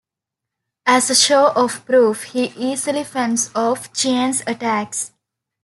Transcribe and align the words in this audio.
As 0.87 1.11
a 1.11 1.13
show 1.15 1.51
of 1.51 1.85
'proof', 1.85 2.23
he 2.23 2.45
easily 2.57 3.03
fends 3.03 3.51
off 3.53 3.93
Chien's 3.93 4.41
attacks. 4.47 5.11